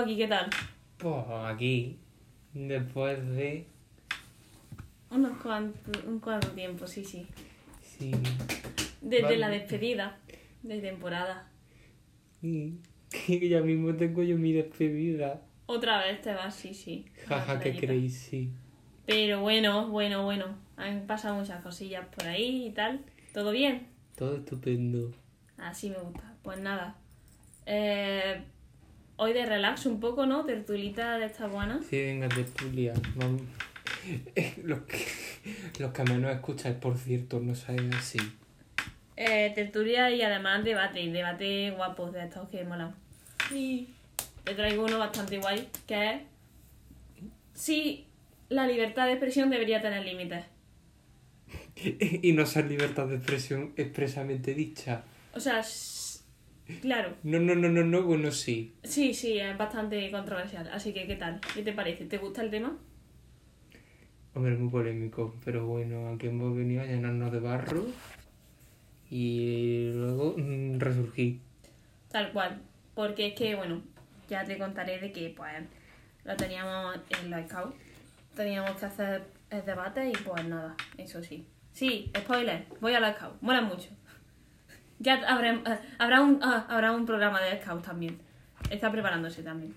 [0.00, 0.50] Joaquín, ¿qué tal?
[0.96, 1.14] Pues
[1.46, 1.98] aquí,
[2.54, 3.66] después de...
[5.10, 7.26] Unos cuantos, un cuanto tiempo, sí, sí.
[7.82, 8.12] Sí,
[9.02, 9.36] Desde Vale.
[9.38, 10.18] la despedida
[10.62, 11.48] de temporada.
[12.40, 12.78] sí,
[13.10, 15.42] que ya mismo tengo yo mi despedida.
[15.66, 17.06] Otra vez te vas, sí, sí.
[17.26, 17.86] Jaja, que playita.
[17.86, 18.52] crazy.
[19.06, 20.46] Pero bueno, bueno, bueno.
[20.76, 23.00] Han pasado muchas cosillas por ahí y tal.
[23.34, 23.86] ¿Todo bien?
[24.16, 25.12] Todo estupendo.
[25.58, 26.34] Así me gusta.
[26.42, 26.96] Pues nada.
[27.66, 28.42] Eh,
[29.20, 30.46] hoy de relax un poco, ¿no?
[30.46, 31.80] Tertulita de esta buena.
[31.88, 32.94] Sí, venga, tertulia.
[33.14, 33.42] Vamos.
[34.64, 35.06] Los que,
[35.78, 38.18] los que menos escucháis, por cierto, no sabéis así.
[39.16, 41.06] Eh, tertulia y además debate.
[41.10, 42.94] Debate guapos de estos que molan.
[43.54, 43.88] Y
[44.44, 46.20] te traigo uno bastante guay, que es
[47.52, 48.06] si
[48.48, 50.44] la libertad de expresión debería tener límites.
[52.22, 55.02] Y no ser libertad de expresión expresamente dicha.
[55.34, 55.62] O sea,
[56.80, 58.74] claro, No, no, no, no, no, bueno, sí.
[58.82, 60.68] sí, sí, es bastante controversial.
[60.72, 61.40] Así que, ¿qué tal?
[61.54, 62.04] ¿Qué te parece?
[62.06, 62.76] ¿Te gusta el tema?
[64.34, 67.84] Hombre, es muy polémico, pero bueno, aquí hemos venido a llenarnos de barro
[69.10, 71.40] y luego mm, resurgir.
[72.10, 72.60] Tal cual.
[72.94, 73.82] Porque es que, bueno,
[74.28, 75.52] ya te contaré de que, pues,
[76.24, 77.74] lo teníamos en los scouts.
[78.36, 81.44] Teníamos que hacer el debate y, pues, nada, eso sí.
[81.72, 83.42] Sí, spoiler, voy a los scouts.
[83.42, 83.88] Mola mucho.
[85.00, 88.18] Ya habrá, eh, habrá, un, ah, habrá un programa de scouts también.
[88.70, 89.74] Está preparándose también.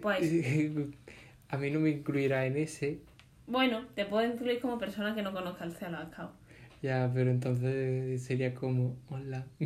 [0.00, 0.32] Pues,
[1.50, 3.00] A mí no me incluirá en ese,
[3.46, 5.78] bueno, te puedo incluir como persona que no conozca el los
[6.12, 6.32] scouts.
[6.80, 9.44] ya, pero entonces sería como, hola,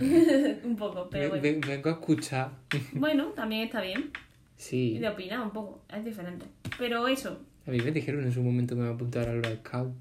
[0.65, 1.43] un poco, pero Ven- bueno.
[1.43, 2.51] ven- vengo a escuchar.
[2.95, 4.11] Bueno, también está bien.
[4.11, 6.47] Y Sí, de opinar un poco, es diferente.
[6.79, 9.35] Pero eso, a mí me dijeron en su momento que me iba a apuntar a
[9.35, 9.95] los scouts.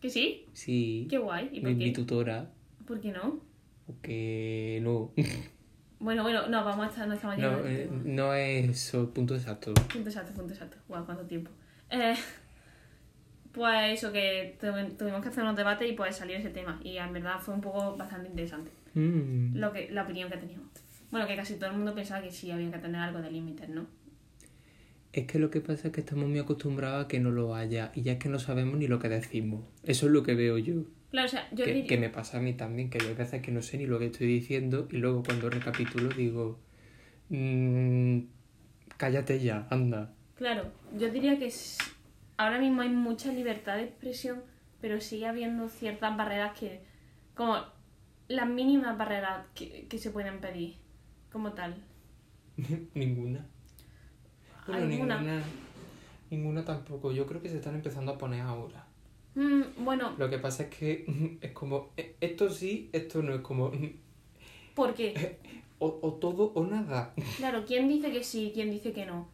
[0.00, 1.48] que sí, Sí, qué guay.
[1.52, 2.50] ¿Y por mi, mi tutora,
[2.86, 3.40] ¿Por qué no?
[3.94, 5.12] Porque no,
[5.98, 9.74] Bueno, bueno, no, vamos a estar, no estamos no, eh, no es eso, punto exacto.
[9.74, 10.76] Punto exacto, punto exacto.
[10.88, 11.50] Guau, cuánto tiempo.
[11.90, 12.14] Eh,
[13.52, 16.80] pues eso, que tuvi- tuvimos que hacer unos debates y pues salió ese tema.
[16.84, 19.56] Y en verdad fue un poco bastante interesante Mm.
[19.56, 20.66] lo que, la opinión que teníamos.
[21.10, 23.68] Bueno, que casi todo el mundo pensaba que sí había que tener algo de límites,
[23.68, 23.86] ¿no?
[25.12, 27.90] Es que lo que pasa es que estamos muy acostumbrados a que no lo haya
[27.94, 29.64] y ya es que no sabemos ni lo que decimos.
[29.84, 30.84] Eso es lo que veo yo.
[31.10, 31.88] Claro, o sea, yo que, diría...
[31.88, 34.06] que me pasa a mí también, que hay veces que no sé ni lo que
[34.06, 36.60] estoy diciendo y luego cuando recapitulo digo,
[37.30, 38.20] "Mm,
[38.96, 40.12] cállate ya, anda.
[40.36, 41.52] Claro, yo diría que
[42.36, 44.42] ahora mismo hay mucha libertad de expresión,
[44.80, 46.82] pero sigue habiendo ciertas barreras que,
[47.34, 47.58] como
[48.28, 50.76] las mínimas barreras que, que se pueden pedir,
[51.32, 51.76] como tal.
[52.94, 53.46] ninguna.
[54.66, 55.42] Bueno, ninguna.
[56.30, 57.10] Ninguna tampoco.
[57.10, 58.86] Yo creo que se están empezando a poner ahora.
[59.34, 61.04] Mm, bueno, Lo que pasa es que
[61.40, 63.70] es como, "Eh, esto sí, esto no, es como,
[64.74, 65.38] porque,
[65.78, 67.14] o, o todo o nada.
[67.36, 69.28] claro, ¿quién dice que sí, quién dice que no?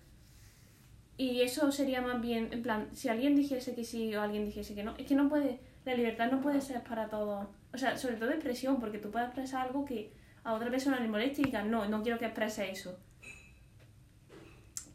[1.19, 4.75] Y eso sería más bien, en plan, si alguien dijese que sí o alguien dijese
[4.75, 7.47] que no, es que no puede, la libertad no puede ser para todos.
[7.73, 10.13] O sea, sobre todo expresión, porque tú puedes expresar algo que
[10.45, 12.99] a otra persona le moleste y digas, no, no quiero que exprese eso.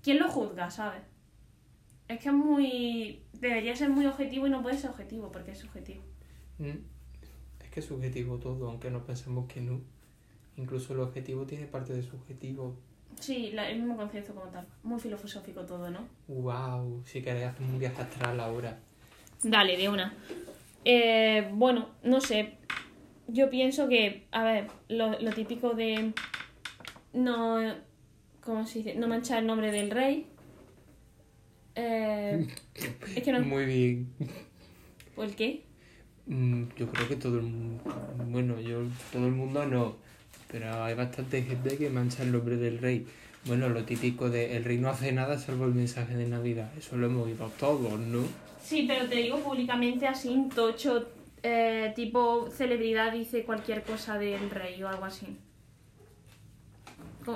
[0.03, 1.01] ¿Quién lo juzga, sabes?
[2.13, 3.21] Es que es muy...
[3.33, 6.03] Debería ser muy objetivo y no puede ser objetivo porque es subjetivo.
[6.59, 6.77] Mm.
[7.63, 9.79] Es que es subjetivo todo, aunque no pensemos que no.
[10.57, 12.75] Incluso el objetivo tiene parte de subjetivo.
[13.19, 14.67] Sí, la- el mismo concepto como tal.
[14.83, 15.99] Muy filosófico todo, ¿no?
[16.27, 18.79] Wow, si queréis hacer un viaje astral ahora.
[19.43, 20.13] Dale, de una.
[20.85, 22.57] Eh, bueno, no sé.
[23.27, 26.13] Yo pienso que, a ver, lo, lo típico de
[27.13, 27.57] no.
[28.43, 28.95] ¿Cómo se dice?
[28.95, 30.27] No manchar el nombre del rey.
[31.75, 32.47] Eh,
[33.15, 33.41] es que no.
[33.41, 34.13] Muy bien.
[35.15, 35.63] ¿Por qué?
[36.27, 37.83] Mm, Yo creo que todo el mundo,
[38.29, 39.95] bueno, yo todo el mundo no,
[40.51, 43.05] pero hay bastante gente que mancha el nombre del rey.
[43.45, 46.95] Bueno, lo típico de el rey no hace nada salvo el mensaje de Navidad, eso
[46.95, 48.23] lo hemos oído todos, ¿no?
[48.63, 51.07] Sí, pero te digo públicamente así, tocho,
[51.41, 55.25] eh, tipo celebridad dice cualquier cosa del rey o algo así.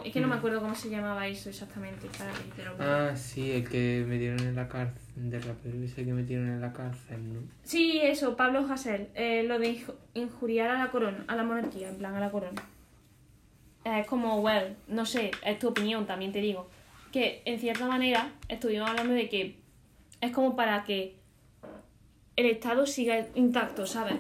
[0.04, 2.08] Es que no me acuerdo cómo se llamaba eso exactamente.
[2.18, 2.72] para que te lo.
[2.80, 6.74] Ah, sí, el que metieron en la cárcel, de rapero ese que metieron en la
[6.74, 7.40] cárcel, ¿no?
[7.64, 11.90] Sí, eso, Pablo Hasél, eh, lo de inju- injuriar a la corona, a la monarquía,
[11.90, 12.62] en plan a la corona.
[13.86, 16.68] Eh, Es como, well, no sé, es tu opinión, también te digo.
[17.12, 19.58] Que en cierta manera estuvimos hablando de que
[20.20, 21.16] es como para que
[22.36, 24.16] el Estado siga intacto, ¿sabes?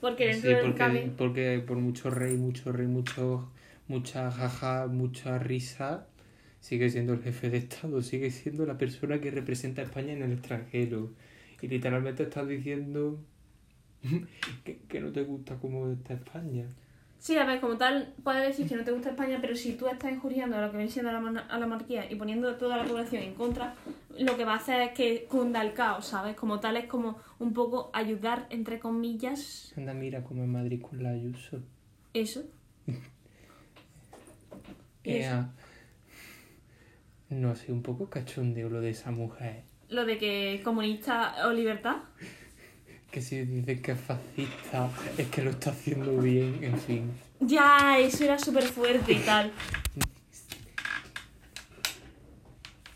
[0.00, 3.50] Porque dentro Sí, del porque, porque por mucho rey, mucho rey, mucho,
[3.88, 6.06] mucha jaja, mucha risa,
[6.60, 10.22] sigue siendo el jefe de Estado, sigue siendo la persona que representa a España en
[10.22, 11.12] el extranjero.
[11.62, 13.18] Y literalmente estás diciendo
[14.64, 16.66] que, que no te gusta cómo está España.
[17.18, 19.88] Sí, a ver, como tal, puedes decir que no te gusta España, pero si tú
[19.88, 22.48] estás injuriando a lo que viene siendo a la, mona- a la monarquía y poniendo
[22.48, 23.74] a toda la población en contra,
[24.18, 26.36] lo que va a hacer es que cunda el caos, ¿sabes?
[26.36, 31.02] Como tal, es como un poco ayudar, entre comillas, Anda, mira como en Madrid con
[31.02, 31.60] la Ayuso.
[32.12, 32.44] eso.
[37.28, 39.64] No sé, un poco cachondeo lo de esa mujer.
[39.88, 41.96] Lo de que comunista o libertad.
[43.10, 47.10] Que si dicen que es fascista, es que lo está haciendo bien, en fin.
[47.40, 49.52] Ya, eso era súper fuerte y tal.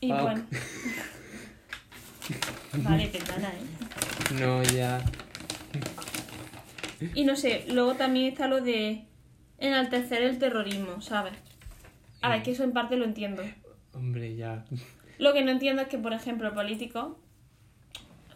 [0.00, 0.44] Y bueno.
[2.74, 4.40] vale, perdona, ¿eh?
[4.40, 5.02] No, ya.
[7.14, 9.04] Y no sé, luego también está lo de
[9.58, 11.34] enaltecer el terrorismo, ¿sabes?
[12.22, 13.42] A ver, que eso en parte lo entiendo.
[13.94, 14.64] Hombre, ya.
[15.18, 17.16] Lo que no entiendo es que, por ejemplo, políticos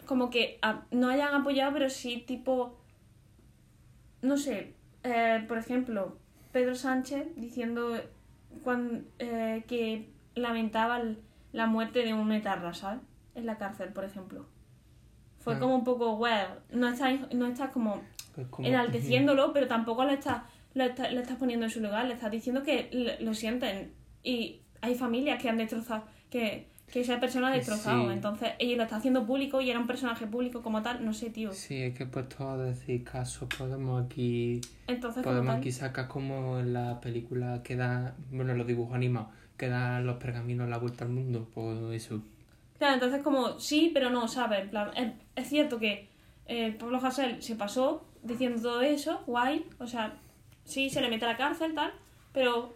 [0.05, 2.77] como que a- no hayan apoyado, pero sí tipo,
[4.21, 4.73] no sé,
[5.03, 6.17] eh, por ejemplo,
[6.51, 7.99] Pedro Sánchez diciendo
[8.63, 11.01] cuan- eh, que lamentaba
[11.53, 13.01] la muerte de un etarra, ¿sabes?
[13.33, 14.45] En la cárcel, por ejemplo.
[15.39, 15.59] Fue Ah.
[15.59, 18.01] como un poco, well, no estás, no estás como
[18.35, 20.43] Pues como- enalteciéndolo, pero tampoco lo estás,
[20.75, 23.91] lo, estás, lo estás poniendo en su lugar, le estás diciendo que le- lo sienten.
[24.23, 28.05] Y hay familias que han destrozado, que, que esa persona ha destrozado.
[28.07, 28.13] Sí.
[28.13, 31.31] Entonces, ella lo está haciendo público y era un personaje público como tal, no sé,
[31.31, 31.51] tío.
[31.53, 36.73] Sí, es que puesto a decir casos podemos aquí Entonces, podemos aquí sacar como en
[36.73, 41.05] la película que da, bueno, en los dibujos animados, que dan los pergaminos la vuelta
[41.05, 42.21] al mundo, pues eso.
[42.77, 44.63] Claro, entonces como sí, pero no, ¿sabes?
[44.63, 46.09] En plan, es, es cierto que
[46.45, 50.13] eh, Pablo Hasél se pasó diciendo todo eso, guay, o sea,
[50.65, 51.93] sí, se le mete a la cárcel, tal,
[52.33, 52.75] pero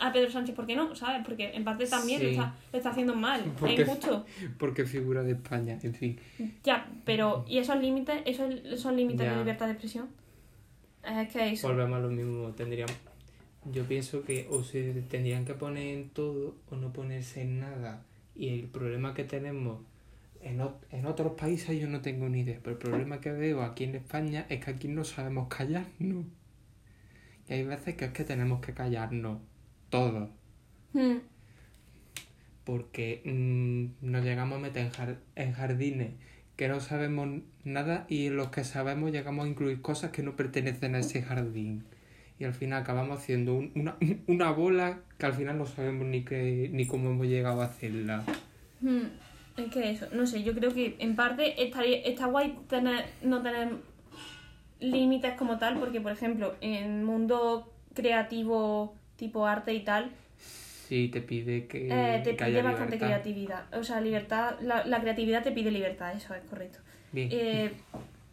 [0.00, 0.94] a Pedro Sánchez, ¿por qué no?
[0.96, 1.22] ¿Sabes?
[1.26, 2.34] Porque en parte también lo, Sí.
[2.34, 4.24] está, lo está haciendo mal, Porque- es injusto.
[4.58, 6.18] Porque figura de España, en fin.
[6.64, 8.22] Ya, pero ¿y esos límites?
[8.24, 9.32] ¿Esos, esos límites Ya.
[9.32, 10.08] de libertad de expresión?
[11.04, 11.68] Es que eso.
[11.68, 12.96] Volvemos a lo mismo, tendríamos...
[13.72, 18.02] Yo pienso que o se tendrían que poner en todo o no ponerse en nada.
[18.36, 19.80] Y el problema que tenemos
[20.40, 23.62] en, ot- en otros países yo no tengo ni idea, pero el problema que veo
[23.62, 26.24] aquí en España es que aquí no sabemos callarnos.
[27.48, 29.38] Y hay veces que es que tenemos que callarnos
[29.90, 30.28] todos.
[30.92, 31.18] Hmm,
[32.64, 36.10] porque mm, nos llegamos a meter en, jar- en jardines
[36.56, 37.28] que no sabemos
[37.64, 41.22] nada y en los que sabemos llegamos a incluir cosas que no pertenecen a ese
[41.22, 41.84] jardín.
[42.38, 43.96] Y al final acabamos haciendo un- una,
[44.26, 48.24] una bola que al final no sabemos ni, que, ni cómo hemos llegado a hacerla.
[48.80, 49.02] hmm.
[49.56, 53.40] Es que eso, no sé, yo creo que en parte estaría, está guay tener, no
[53.40, 53.70] tener
[54.80, 60.10] límites como tal, porque por ejemplo, en mundo creativo tipo arte y tal,
[60.88, 63.06] Sí, te pide que, eh, te que pide haya bastante libertad.
[63.22, 63.74] creatividad.
[63.74, 66.78] O sea, libertad, la, la creatividad te pide libertad, eso es correcto.
[67.10, 67.28] Bien.
[67.32, 67.72] Eh,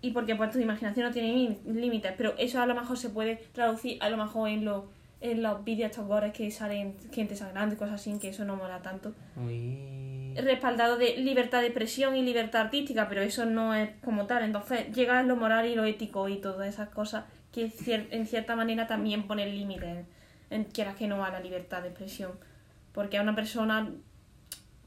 [0.01, 3.37] y porque pues tu imaginación no tiene límites, pero eso a lo mejor se puede
[3.53, 4.83] traducir a lo mejor en, los
[5.21, 8.81] en los vídeos estos que salen gente sangrando y cosas así, que eso no mola
[8.83, 9.13] tanto.
[9.37, 10.12] Uy.
[10.35, 14.43] Respaldado de libertad de expresión y libertad artística, pero eso no es como tal.
[14.43, 18.55] Entonces llega lo moral y lo ético y todas esas cosas que cier- en cierta
[18.55, 20.05] manera también ponen límites,
[20.49, 22.31] en, quieras que no, a la libertad de expresión.
[22.93, 23.89] Porque a una persona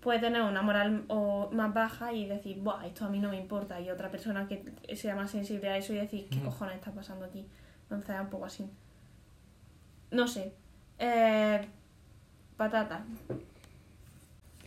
[0.00, 3.36] puede tener una moral o más baja y decir, Buah, esto a mí no me
[3.36, 3.80] importa.
[3.80, 7.24] Y otra persona que sea más sensible a eso y decir, ¿qué cojones está pasando
[7.24, 7.46] aquí?
[7.82, 8.68] Entonces es un poco así.
[10.10, 10.52] No sé.
[10.98, 11.66] Eh,
[12.56, 13.04] patata.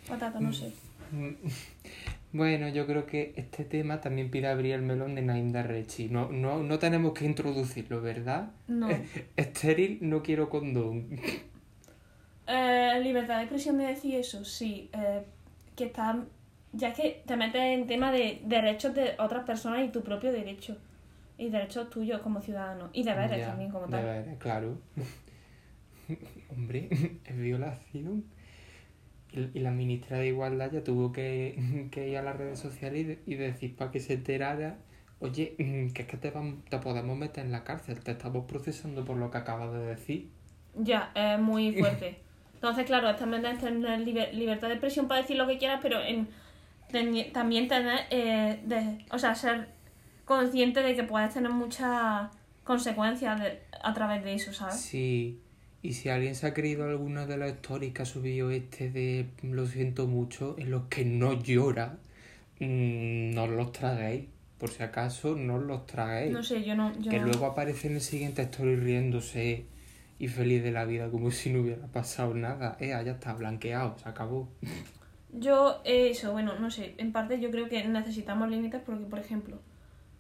[0.10, 0.74] Patata, no sé.
[1.12, 1.34] Mm,
[2.32, 6.10] Bueno, yo creo que este tema también pide abrir el melón de Nainda Rechi.
[6.10, 8.52] No, no, no tenemos que introducirlo, ¿verdad?
[8.68, 8.88] No.
[9.36, 11.08] Estéril, no quiero condón.
[12.52, 14.90] Eh, libertad de expresión de decir eso, sí.
[14.94, 15.22] eh,
[15.76, 16.20] que está.
[16.74, 20.76] Ya que te metes en tema de derechos de otras personas y tu propio derecho.
[21.38, 22.90] Y derechos tuyos como ciudadano.
[22.92, 24.02] Y deberes Ya, también como tal.
[24.02, 24.80] Deberes, claro.
[26.50, 26.90] Hombre,
[27.24, 28.26] es violación.
[29.32, 33.04] Y, la ministra de Igualdad ya tuvo que, que ir a las redes sociales y,
[33.04, 34.78] de- y decir para que se enterara,
[35.20, 39.06] oye, que es que te, vam- te podemos meter en la cárcel, te estamos procesando
[39.06, 40.30] por lo que acabas de decir.
[40.76, 42.18] Ya, es muy fuerte.
[42.56, 46.28] Entonces, claro, también tener liber- libertad de expresión para decir lo que quieras, pero en,
[47.34, 49.70] también tener, eh, de, o sea, ser
[50.26, 52.30] consciente de que puedes tener muchas
[52.64, 54.76] consecuencias de- a través de eso, ¿sabes?
[54.80, 55.40] Sí,
[55.82, 59.28] y si alguien se ha creído alguna de las stories que ha subido este de
[59.44, 61.98] lo siento mucho, en los que no llora,
[62.60, 64.26] mm, no os los traguéis.
[64.58, 66.34] Por si acaso, no os los traguéis.
[66.34, 66.92] No sé, yo no...
[67.00, 69.66] Yo que no- luego aparece en el siguiente story riéndose
[70.20, 72.76] y feliz de la vida como si no hubiera pasado nada.
[72.80, 74.50] Eh, ya está, blanqueado, se acabó.
[75.32, 79.60] Yo, eso, bueno, no sé, en parte yo creo que necesitamos límites porque, por ejemplo,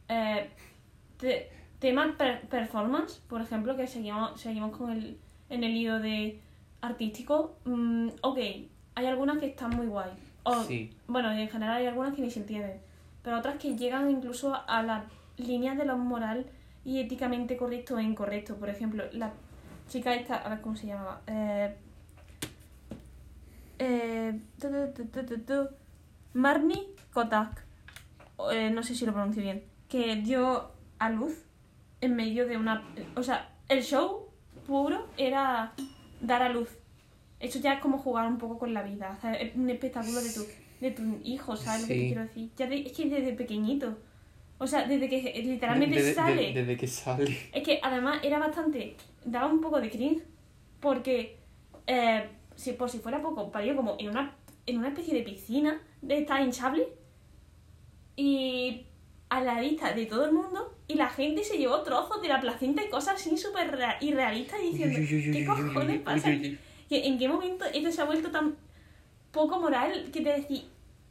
[0.10, 0.50] eh,
[1.18, 1.50] te-
[1.80, 5.18] Tema per- performance, por ejemplo, que seguimos, seguimos con el,
[5.50, 6.40] en el hilo de
[6.82, 7.58] artístico.
[7.66, 8.38] mm, ok,
[8.96, 10.12] hay algunas que están muy guay.
[10.44, 10.92] O, Sí.
[11.08, 12.80] Bueno, en general hay algunas que ni se entienden.
[13.24, 15.04] Pero otras que llegan incluso a las
[15.38, 16.46] líneas de lo moral
[16.86, 18.56] y éticamente correcto e incorrecto.
[18.56, 19.34] Por ejemplo, la
[19.90, 21.22] chica esta, a ver cómo se llamaba.
[21.28, 21.76] Eh,
[23.80, 24.68] eh, tu,
[25.12, 25.70] tu, tu,
[26.34, 27.64] Marni Kotak.
[28.52, 29.64] Eh, no sé si lo pronuncio bien.
[29.90, 31.44] Que dio a luz
[32.02, 32.84] en medio de una.
[33.16, 34.29] O sea, el show
[34.70, 35.74] puro era
[36.22, 36.70] dar a luz.
[37.40, 39.16] Eso ya es como jugar un poco con la vida.
[39.18, 40.42] o sea, es un espectáculo de tu,
[40.82, 42.50] de tu hijo, ¿sabes lo que quiero decir?
[42.58, 43.98] Ya de- es que desde pequeñito.
[44.60, 46.42] O sea, desde que literalmente Desde- sale.
[46.48, 47.38] de- desde que sale.
[47.54, 48.96] Es que además era bastante.
[49.26, 50.24] daba un poco de cringe.
[50.82, 51.38] Porque,
[51.88, 54.36] eh, si, por si fuera poco, parió como en una,
[54.66, 56.88] en una especie de piscina de esta hinchable.
[58.16, 58.86] Y
[59.30, 60.76] a la vista de todo el mundo.
[60.88, 64.60] Y la gente se llevó trozos de la placenta y cosas así súper rea- irrealistas
[64.62, 66.30] diciendo: ¿Qué cojones pasa?
[66.32, 68.56] ¿En qué momento esto se ha vuelto tan
[69.32, 70.64] poco moral que te decís,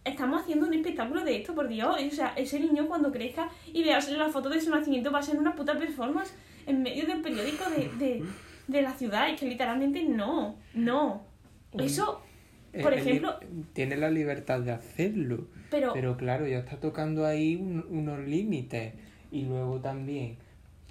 [0.04, 1.96] estamos haciendo un espectáculo de esto, por Dios?
[1.96, 5.22] O sea, ese niño cuando crezca y veas la foto de su nacimiento va a
[5.22, 6.32] ser una puta performance
[6.66, 8.24] en medio del periódico de, de,
[8.66, 9.30] de la ciudad.
[9.30, 11.22] Es que literalmente no, no.
[11.78, 12.20] Eso,
[12.82, 13.38] por Él- él ejemplo,
[13.72, 15.46] Tiene la libertad de hacerlo.
[15.70, 18.94] Pero, Pero claro, ya está tocando ahí un- unos límites.
[19.30, 20.36] Y luego también,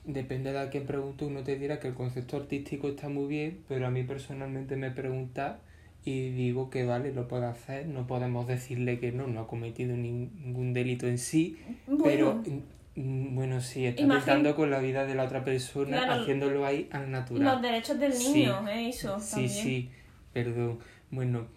[0.06, 3.60] depende de a quién pregunte, uno te dirá que el concepto artístico está muy bien,
[3.68, 5.60] pero a mí personalmente me pregunta
[6.06, 9.96] y digo que vale, lo puede hacer, no podemos decirle que no, no ha cometido
[9.96, 11.58] nin- ningún delito en sí,
[12.04, 12.62] pero bueno,
[12.96, 16.22] mm, bueno, sí, está Imagín- con la vida de la otra persona, Claro.
[16.22, 17.44] haciéndolo ahí al natural.
[17.56, 18.34] los derechos del Sí.
[18.34, 19.50] niño, eh, eso Sí, también.
[19.52, 19.90] sí,
[20.32, 20.80] perdón.
[21.12, 21.48] Bueno,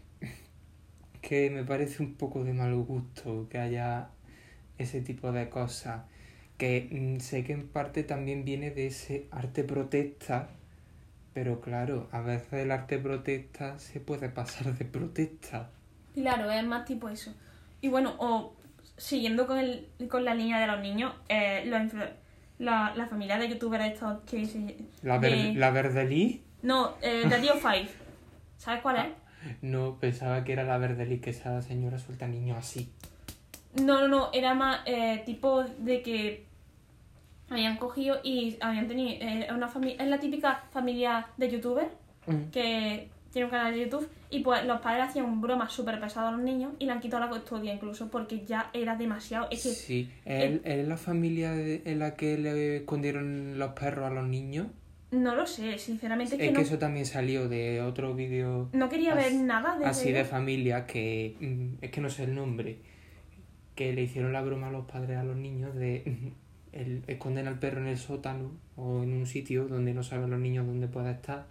[1.20, 4.08] que me parece un poco de mal gusto que haya
[4.78, 6.02] ese tipo de cosas.
[6.58, 10.50] Que mm, sé que en parte también viene de ese arte protesta,
[11.34, 15.70] pero claro, a veces el arte protesta se puede pasar de protesta.
[16.14, 17.32] Claro, es más tipo eso.
[17.80, 18.54] Y bueno, o
[18.96, 21.92] siguiendo con, el, con la línea de los niños, eh, los
[22.58, 24.76] la, la familia de youtubers estos que se...
[25.02, 27.90] La, de- ver- la Verdelí, No, eh, Radio 5.
[28.58, 29.06] ¿Sabes cuál es?
[29.62, 32.90] No, pensaba que era la Verdelí, que esa señora suelta niños así.
[33.80, 36.44] No, no, no, era más eh, tipo de que
[37.48, 41.88] habían cogido y habían tenido eh, una familia, es la típica familia de youtubers
[42.26, 42.50] Mm.
[42.52, 46.36] que tiene un canal de YouTube y pues los padres hacían bromas súper pesadas a
[46.36, 49.48] los niños y le han quitado la custodia incluso porque ya era demasiado.
[49.50, 54.04] Es que Sí, ¿es es la familia de- en la que le escondieron los perros
[54.10, 54.66] a los niños?
[55.10, 58.68] No lo sé, sinceramente es Es que, que no, eso también salió de otro vídeo
[58.72, 62.34] no quería ver nada de así de familia que mm, es que no sé el
[62.34, 62.78] nombre
[63.74, 66.32] que le hicieron la broma a los padres a los niños de
[66.72, 70.40] el, esconden al perro en el sótano o en un sitio donde no saben los
[70.40, 71.46] niños dónde pueda estar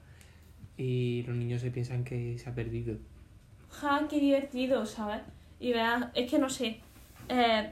[0.77, 2.97] y los niños se piensan que se ha perdido.
[3.69, 5.21] Ja, qué divertido, ¿sabes?
[5.59, 6.79] Y veas, es que no sé.
[7.27, 7.69] eh,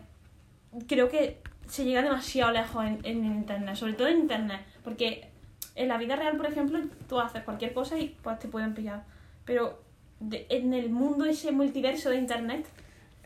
[0.87, 5.29] creo que se llega demasiado lejos en, en internet, sobre todo en internet, porque
[5.77, 9.03] en la vida real, por ejemplo, tú haces cualquier cosa y pues te pueden pillar.
[9.45, 9.81] Pero
[10.19, 12.65] de- en el mundo ese multiverso de internet,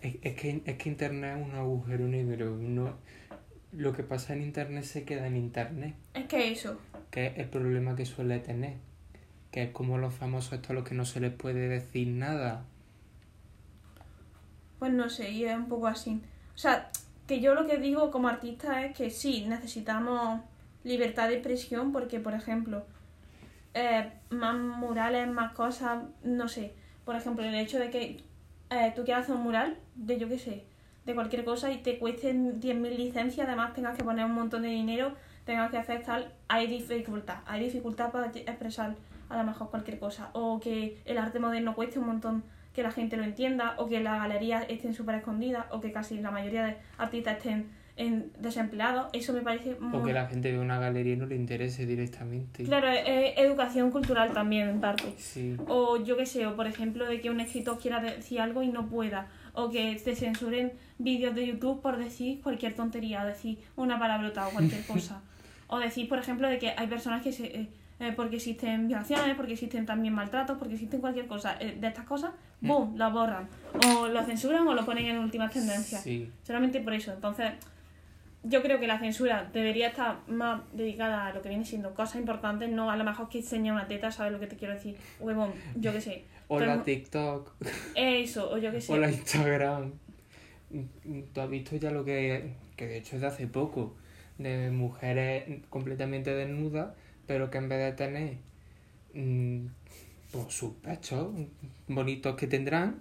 [0.02, 2.58] Es, es que, es que internet es un agujero negro.
[2.60, 2.94] No,
[3.72, 5.96] lo que pasa en internet se queda en internet.
[6.14, 6.78] es que eso.
[7.10, 8.76] que es el problema que suele tener.
[9.52, 12.64] Que es como los famosos estos a los que no se les puede decir nada.
[14.80, 16.22] Pues no sé, y es un poco así.
[16.56, 16.90] O sea,
[17.28, 20.42] que yo lo que digo como artista es que sí, necesitamos
[20.84, 22.84] libertad de expresión porque, por ejemplo,
[23.74, 26.74] eh, más murales, más cosas, no sé.
[27.06, 28.24] Por ejemplo, el hecho de que
[28.70, 30.66] eh, tú quieras hacer un mural de, yo qué sé,
[31.06, 34.70] de cualquier cosa y te cuesten 10.000 licencias, además tengas que poner un montón de
[34.70, 35.14] dinero,
[35.46, 37.40] tengas que hacer tal, hay dificultad.
[37.46, 38.96] Hay dificultad para expresar
[39.30, 40.30] a lo mejor cualquier cosa.
[40.34, 44.00] O que el arte moderno cueste un montón que la gente lo entienda, o que
[44.00, 49.10] las galerías estén súper escondidas, o que casi la mayoría de artistas estén en desempleados.
[49.14, 50.00] Eso me parece muy...
[50.00, 52.64] O que la gente ve una galería y no le interese directamente.
[52.64, 55.14] Claro, es educación cultural también en parte.
[55.18, 55.56] Sí.
[55.68, 58.70] O yo qué sé, o por ejemplo de que un escritor quiera decir algo y
[58.70, 59.28] no pueda.
[59.54, 64.48] O que te censuren vídeos de YouTube por decir cualquier tontería, o decir una palabrota
[64.48, 65.22] o cualquier cosa.
[65.68, 67.46] o decir, por ejemplo, de que hay personas que se...
[67.46, 67.68] eh,
[68.00, 71.56] eh, porque existen violaciones, porque existen también maltratos, porque existen cualquier cosa.
[71.60, 72.98] eh, de estas cosas, ¡boom!
[72.98, 73.48] Lo borran.
[73.96, 76.02] O lo censuran o lo ponen en últimas tendencias.
[76.02, 76.28] Sí.
[76.42, 77.14] Solamente por eso.
[77.14, 77.52] Entonces,
[78.44, 82.16] yo creo que la censura debería estar más dedicada a lo que viene siendo cosas
[82.18, 84.96] importantes, no a lo mejor que enseña una teta, ¿sabes lo que te quiero decir?
[85.20, 86.24] Huevón, yo qué sé.
[86.48, 87.54] Hola Pero- TikTok.
[87.96, 88.94] Eso, o yo qué sé.
[88.94, 89.92] Hola Instagram.
[91.34, 93.96] Tú has visto ya lo que, que de hecho es de hace poco.
[94.38, 96.96] de mujeres completamente desnudas,
[97.28, 98.38] pero que en vez de tener
[99.14, 99.68] mm,
[100.32, 101.28] pues, sus pechos
[101.88, 102.96] bonitos que tendrán,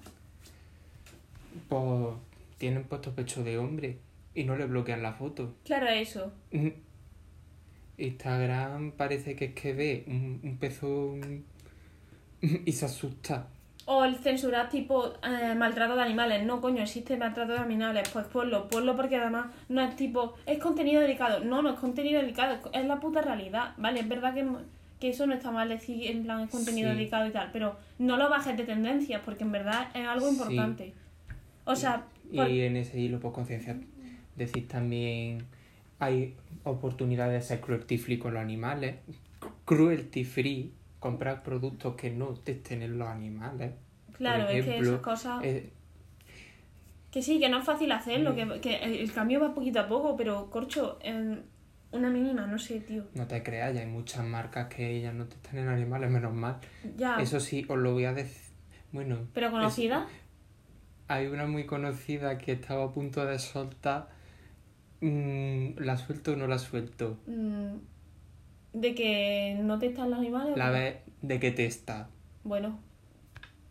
[1.69, 2.15] pues
[2.59, 3.97] tienen puestos pechos de hombre
[4.35, 5.55] y no le bloquean la foto.
[5.65, 6.33] Claro, eso.
[7.99, 11.45] Instagram parece que es que ve un, un pezón
[12.41, 13.49] y se asusta.
[13.87, 16.45] O el censurar tipo eh, maltrato de animales.
[16.45, 18.09] No, coño, existe maltrato de animales.
[18.13, 21.41] Pues ponlo, ponlo porque además no es tipo, es contenido delicado.
[21.45, 24.01] No, no es contenido delicado, es la puta realidad, ¿vale?
[24.01, 24.47] Es verdad que,
[25.01, 26.97] que eso no está mal decir en plan es contenido Sí.
[26.97, 30.35] delicado y tal, pero no lo bajes de tendencias porque en verdad es algo Sí.
[30.37, 30.93] importante.
[31.65, 33.77] O sea, por- Y en ese hilo, por conciencia,
[34.37, 35.47] decir también
[35.99, 38.97] hay oportunidades de ser cruelty free con los animales.
[39.65, 43.73] Cruelty free, comprar productos que no testen en los animales.
[44.13, 45.45] claro, por es que esas cosas...
[45.45, 45.71] eh,
[47.11, 48.37] Que sí, que no es fácil hacerlo, Mm.
[48.37, 51.43] que, que el cambio va poquito a poco, pero corcho, en
[51.93, 53.05] una mínima, no sé, tío.
[53.15, 56.59] no te creas, ya hay muchas marcas que ellas no testan en animales, menos mal.
[56.97, 58.51] Ya, Eso sí, os lo voy a decir.
[58.93, 60.07] Bueno, pero conocida.
[61.09, 64.09] hay una muy conocida que estaba a punto de soltar.
[65.01, 67.19] Mm, ¿La suelto o no la suelto?
[67.27, 67.75] mm,
[68.73, 70.53] de que no te están los animales.
[70.55, 72.09] o La vez de que testa.
[72.45, 72.79] Bueno,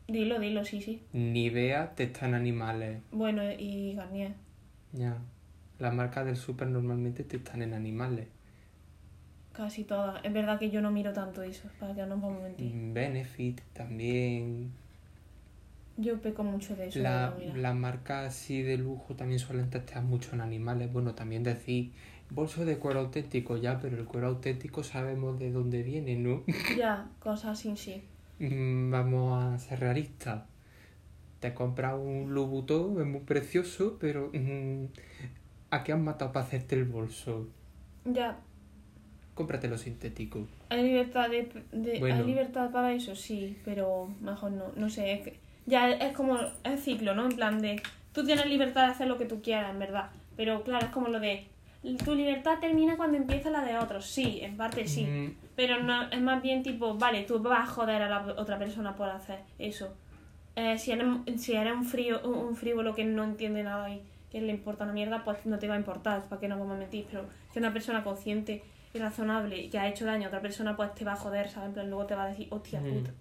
[0.07, 1.01] dilo, dilo, sí, sí.
[1.13, 3.01] Nivea testa en animales.
[3.11, 4.33] Bueno, y Garnier.
[4.93, 5.17] Ya.
[5.77, 8.27] Las marcas del super normalmente testan en animales.
[9.53, 10.23] Casi todas.
[10.25, 12.73] Es verdad que yo no miro tanto eso, para que no nos vamos a mentir.
[12.73, 14.71] Mm, Benefit también.
[16.01, 16.99] Yo peco mucho de eso.
[16.99, 20.91] La- de las marcas así de lujo también suelen testear mucho en animales.
[20.91, 21.91] Bueno, también decir
[22.29, 26.43] bolso de cuero auténtico ya, pero el cuero auténtico sabemos de dónde viene, ¿no?
[26.77, 28.03] Ya, cosas así, sí.
[28.39, 30.43] Mm, Vamos a ser realistas.
[31.39, 34.85] Te compras un Louboutin, es muy precioso, pero mm,
[35.71, 37.47] ¿a qué has matado para hacerte el bolso?
[38.05, 38.39] Ya,
[39.35, 40.47] Cómpratelo sintético.
[40.69, 42.15] hay libertad de, de- Bueno.
[42.15, 46.37] hay libertad para eso, sí, pero mejor no, no sé, es que ya es como
[46.63, 47.25] el ciclo, ¿no?
[47.25, 50.63] En plan de, tú tienes libertad de hacer lo que tú quieras, en verdad, pero
[50.63, 51.47] claro, es como lo de,
[52.03, 56.09] tu libertad termina cuando empieza la de otros, sí, en parte sí, Mm, pero no,
[56.09, 59.39] es más bien tipo, vale, tú vas a joder a la otra persona por hacer
[59.59, 59.93] eso.
[60.55, 64.01] Eh, si eres, si eres un, frío, un, un frívolo que no entiende nada y
[64.29, 66.75] que le importa una mierda, pues no te va a importar, para que no vamos
[66.75, 70.27] a mentir, pero si una persona consciente y razonable y que ha hecho daño a
[70.27, 71.69] otra persona, pues te va a joder, ¿sabes?
[71.69, 72.93] En plan, luego te va a decir, hostia, Mm.
[72.93, 73.11] puta.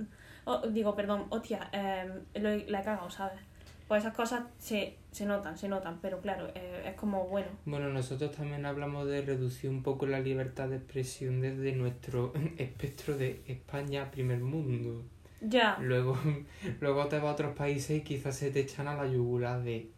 [0.71, 3.39] Digo, perdón, hostia, eh, lo la he cagado, ¿sabes?
[3.87, 7.89] Pues esas cosas se, se notan, se notan, pero claro, eh, es como, bueno, Bueno,
[7.89, 13.41] nosotros también hablamos de reducir un poco la libertad de expresión desde nuestro espectro de
[13.47, 15.05] España, primer mundo.
[15.41, 16.19] ya, Luego,
[16.81, 19.89] luego te vas a otros países y quizás se te echan a la yugular de...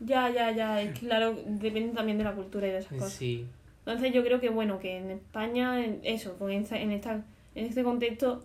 [0.00, 3.12] ya, ya, ya, es claro, depende también de la cultura y de esas cosas.
[3.14, 3.46] Sí,
[3.86, 7.64] Entonces yo creo que bueno, que en España, en eso, con esta- en, esta, en
[7.66, 8.44] este contexto,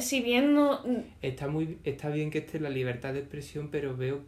[0.00, 0.80] si bien no...
[1.22, 4.20] está, muy, está bien que esté la libertad de expresión, pero veo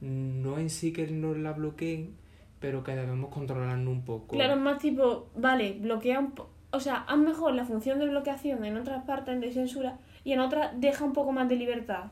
[0.00, 2.14] no en sí que nos la bloqueen,
[2.58, 4.28] pero que debemos controlarnos un poco.
[4.36, 8.06] Claro, es más tipo, vale, bloquea un po- O sea, haz mejor la función de
[8.08, 12.04] bloqueación en otras partes de censura y en otras deja un poco más de libertad.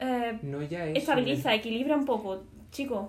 [0.00, 3.06] Eh, No ya eso, estabiliza, equilibra un poco, chicos.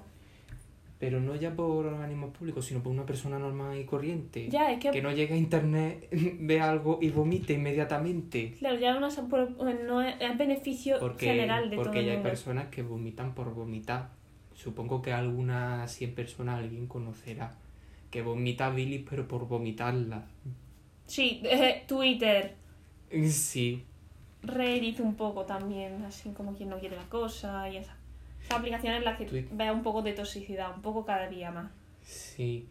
[0.99, 4.47] Pero no ya por organismos públicos, sino por una persona normal y corriente.
[4.49, 4.91] Ya, es que...
[4.91, 6.08] Que no llegue a internet,
[6.39, 8.53] ve algo y vomite inmediatamente.
[8.60, 9.51] Claro, ya no es, por-
[9.84, 12.29] no es, es beneficio Porque, general de porque todo el ya hay mundo.
[12.29, 14.10] personas que vomitan por vomitar.
[14.53, 17.56] Supongo que algunas 100 personas alguien conocerá.
[18.12, 20.25] Que vomita bilis pero por vomitarla.
[21.06, 22.56] Sí, eh, Twitter,
[23.27, 23.84] Sí,
[24.41, 27.95] Reddit un poco también, así como quien no quiere la cosa y esas,
[28.43, 31.51] esas aplicaciones en las que Twi- vea un poco de toxicidad, un poco cada día
[31.51, 31.71] más.
[32.03, 32.67] sí.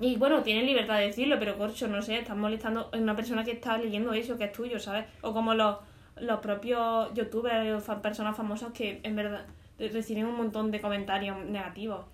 [0.00, 3.44] Y bueno, tienes libertad de decirlo, pero corcho, no sé, estás molestando a una persona
[3.44, 5.04] que está leyendo eso, que es tuyo, ¿sabes?
[5.20, 5.76] O como los,
[6.16, 9.44] los propios youtubers o personas famosas que en verdad
[9.78, 12.04] reciben un montón de comentarios negativos.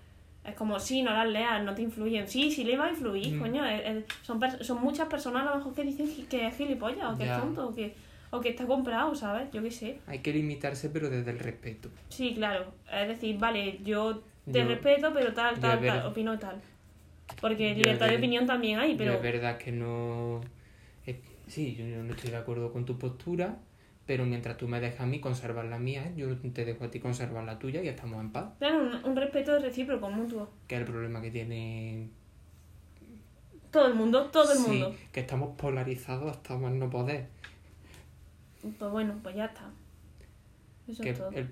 [0.43, 2.27] Es como, sí, no las leas, no te influyen.
[2.27, 3.39] Sí, sí le va a influir, Mm.
[3.39, 3.65] coño.
[3.65, 7.17] es- es- son, son muchas personas a lo mejor que dicen que es gilipollas o
[7.17, 7.95] que es tonto o que,
[8.31, 9.49] o que está comprado, ¿sabes?
[9.51, 9.99] Yo qué sé.
[10.07, 11.89] Hay que limitarse pero desde el respeto.
[12.09, 12.73] Sí, claro.
[12.91, 16.59] Es decir, vale, yo te Yo- respeto, pero tal, tal, tal, opino tal.
[17.41, 19.13] Porque libertad de opinión también hay, pero...
[19.13, 20.41] es verdad que no...
[21.05, 23.57] es- Sí, yo no estoy de acuerdo con tu postura,
[24.05, 26.99] pero mientras tú me dejas a mí conservar la mía, yo te dejo a ti
[26.99, 28.51] conservar la tuya y estamos en paz.
[28.59, 30.49] Claro, un, un respeto recíproco, mutuo.
[30.67, 32.09] Que es el problema que tiene...
[33.71, 34.95] Todo el mundo, todo el Sí, mundo.
[35.11, 37.27] que estamos polarizados hasta más no poder.
[38.61, 39.71] Pues bueno, pues ya está.
[40.87, 41.29] Eso que es todo.
[41.31, 41.47] el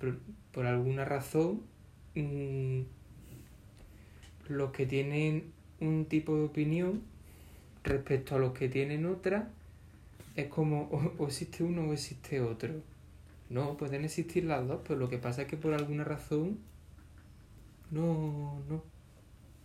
[0.52, 1.62] por alguna razón
[2.15, 2.82] mm,
[4.50, 7.02] los que tienen un tipo de opinión
[7.84, 9.50] respecto a los que tienen otra,
[10.36, 12.74] es como o, o existe uno o existe otro.
[13.50, 16.60] No, pueden existir las dos, pero lo que pasa es que por alguna razón
[17.91, 18.84] no, no.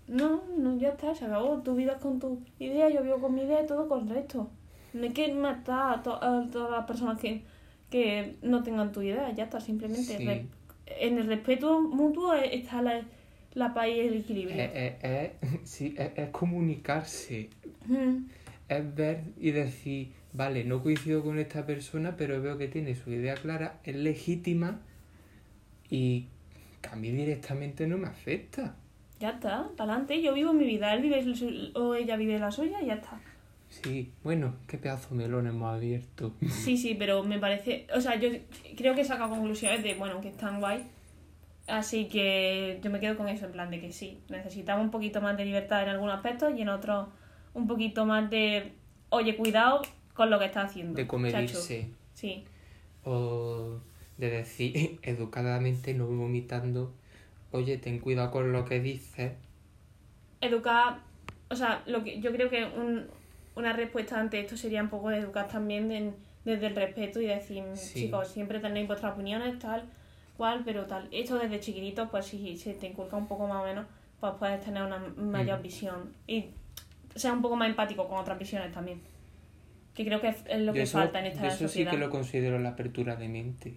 [0.06, 1.60] No, no, ya está, se acabó.
[1.62, 4.50] Tú vives con tu idea, yo vivo con mi idea y todo correcto.
[4.94, 7.42] No hay que matar a, to- a todas las personas que,
[7.90, 10.18] que no tengan tu idea, ya está, simplemente.
[10.18, 10.46] Sí.
[10.86, 13.02] En el respeto mutuo e- está la,
[13.54, 14.56] la paz y el equilibrio.
[14.62, 14.70] Es,
[15.02, 17.48] es- es- sí, es- comunicarse,
[17.86, 18.26] Mm,
[18.68, 23.10] es ver y decir, vale, no coincido con esta persona, pero veo que tiene su
[23.10, 24.80] idea clara, es legítima
[25.90, 26.26] y
[26.80, 28.76] que a mí directamente no me afecta.
[29.20, 30.20] Ya está, para adelante.
[30.22, 33.20] Yo vivo mi vida, él vive su- o ella vive la suya y ya está.
[33.82, 36.34] Sí, bueno, qué pedazo de melón hemos abierto.
[36.50, 37.86] Sí, sí, pero me parece.
[37.94, 38.28] O sea, yo
[38.76, 40.84] creo que he sacado conclusiones de, bueno, que están guay.
[41.66, 45.20] Así que yo me quedo con eso, en plan de que sí, necesitamos un poquito
[45.22, 47.08] más de libertad en algunos aspectos y en otros
[47.54, 48.72] un poquito más de.
[49.08, 49.80] Oye, cuidado
[50.14, 50.94] con lo que estás haciendo.
[50.94, 51.90] De comedirse.
[52.12, 52.44] Sí,
[53.04, 53.78] O
[54.18, 56.92] de decir educadamente, no vomitando,
[57.52, 59.32] oye, ten cuidado con lo que dices.
[60.40, 60.98] educar.
[61.48, 63.06] O sea, lo que yo creo que un-
[63.56, 67.26] una respuesta ante esto sería un poco de educar también en- desde el respeto y
[67.26, 68.04] decir, Sí.
[68.06, 69.84] chicos, siempre tenéis vuestras opiniones, tal,
[70.36, 71.08] cual, pero tal.
[71.12, 73.86] Esto desde chiquitito, pues si se te inculca un poco más o menos,
[74.18, 75.62] pues puedes tener una mayor Mm.
[75.62, 76.46] visión y
[77.14, 79.00] ser un poco más empático con otras visiones también.
[79.94, 81.90] Que creo que es lo Yo que eso, falta en esta yo eso sí sociedad.
[81.90, 83.76] que lo considero la apertura de mente.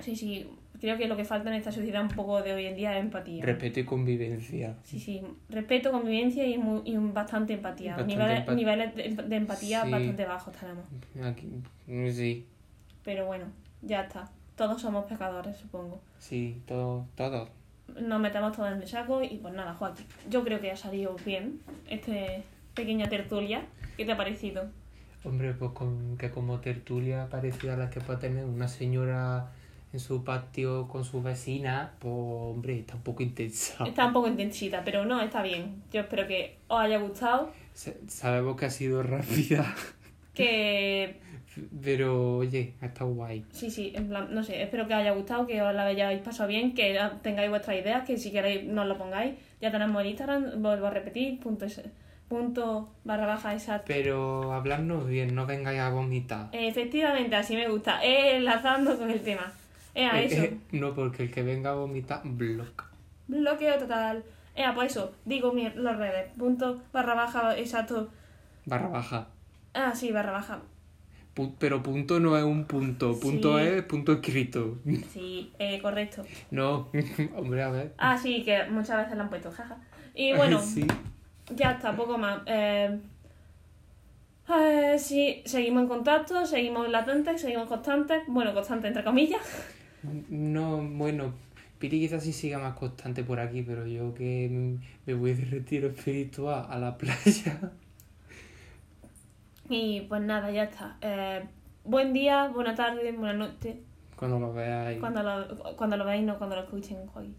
[0.00, 0.46] Sí, sí,
[0.80, 3.04] creo que lo que falta en esta sociedad un poco de hoy en día es
[3.04, 3.44] empatía.
[3.44, 4.76] Respeto y convivencia.
[4.82, 7.96] Sí, sí, respeto, convivencia y, mu- y bastante empatía.
[7.96, 9.90] Bastante niveles empa- niveles de, de empatía Sí.
[9.90, 10.84] bastante bajos tenemos.
[11.24, 11.48] Aquí,
[12.12, 12.46] sí,
[13.04, 13.46] Pero bueno,
[13.82, 14.28] ya está.
[14.56, 16.00] Todos somos pecadores, supongo.
[16.18, 17.48] sí, todo, todo.
[18.00, 20.06] Nos metemos todos en el saco y pues nada, Joaquín.
[20.30, 22.42] Yo creo que ha salido bien este
[22.74, 23.62] pequeña tertulia.
[23.96, 24.64] ¿Qué te ha parecido?
[25.22, 29.50] Hombre, pues con, que como tertulia parecida a la que puede tener una señora
[29.94, 33.84] en su patio con su vecina, pues hombre, está un poco intensa.
[33.86, 35.82] Está un poco intensita, pero no, está bien.
[35.92, 37.50] Yo espero que os haya gustado.
[37.72, 39.72] Sa- Sabemos que ha sido rápida,
[40.34, 41.20] Que
[41.82, 43.44] pero oye, ha estado guay.
[43.52, 46.20] Sí, sí, en plan, no sé, espero que os haya gustado, que os la hayáis
[46.22, 49.34] pasado bien, que tengáis vuestras ideas, que si queréis nos lo pongáis.
[49.60, 51.82] Ya tenemos el Instagram, vuelvo a repetir, punto, es-
[52.28, 53.84] punto barra baja exacto.
[53.86, 56.48] Pero hablarnos bien, no vengáis a vomitar.
[56.50, 59.52] Efectivamente, así me gusta, eh, enlazando con el tema.
[59.94, 62.84] Eh, a Eh, eso, eh, no, porque el que venga a vomitar, block.
[63.28, 64.24] bloqueo total.
[64.56, 68.08] Eh, pues eso, digo mi, los redes, punto barra baja exacto.
[68.66, 69.28] Barra baja.
[69.72, 70.60] Ah, sí, barra baja.
[71.34, 73.64] Pu- pero punto no es un punto, punto Sí.
[73.64, 74.78] es punto escrito.
[75.12, 76.22] Sí, eh, correcto.
[76.50, 76.88] No,
[77.36, 77.94] hombre, a ver.
[77.98, 79.76] Ah, sí, que muchas veces lo han puesto, jaja.
[80.14, 80.86] Y bueno, Sí.
[81.54, 82.40] Ya está, poco más.
[82.46, 82.98] Eh,
[84.48, 88.22] eh, sí, seguimos en contacto, seguimos latentes, seguimos constantes.
[88.28, 89.40] Bueno, constantes entre comillas.
[90.28, 91.32] No, bueno,
[91.78, 95.88] Piri quizás sí siga más constante por aquí, pero yo que me voy de retiro
[95.88, 97.72] espiritual a la playa.
[99.68, 100.98] Y pues nada, ya está.
[101.00, 101.46] Eh,
[101.84, 103.80] buen día, buena tarde, buena noche.
[104.16, 105.00] Cuando lo veáis.
[105.00, 107.06] Cuando lo, cuando lo veáis, no cuando lo escuchen.
[107.06, 107.30] Joder.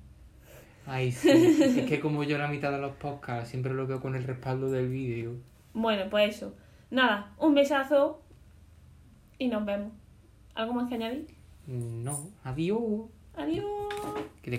[0.88, 1.30] Ay, sí.
[1.80, 4.69] es que como yo la mitad de los podcasts siempre lo veo con el respaldo
[4.69, 5.36] del vídeo.
[5.73, 6.56] Bueno, pues eso.
[6.89, 8.21] Nada, un besazo
[9.38, 9.91] y nos vemos.
[10.54, 11.35] ¿Algo más que añadir?
[11.67, 13.10] No, adiós.
[13.34, 14.25] Adiós.